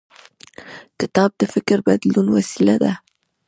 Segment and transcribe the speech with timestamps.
[0.99, 2.93] کتاب د فکر بدلون وسیله ده.